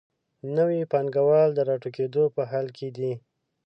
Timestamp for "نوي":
0.55-0.81